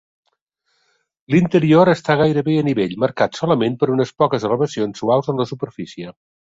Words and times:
L'interior 1.33 1.91
està 1.93 2.17
gairebé 2.23 2.57
a 2.63 2.65
nivell, 2.71 2.97
marcat 3.07 3.41
solament 3.43 3.79
per 3.85 3.93
unes 3.99 4.17
poques 4.23 4.51
elevacions 4.51 5.03
suaus 5.05 5.35
en 5.35 5.43
la 5.45 5.53
superfície. 5.55 6.15